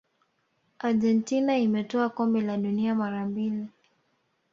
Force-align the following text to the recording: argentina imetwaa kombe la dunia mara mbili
argentina 0.79 1.57
imetwaa 1.59 2.09
kombe 2.09 2.41
la 2.41 2.57
dunia 2.57 2.95
mara 2.95 3.25
mbili 3.25 3.67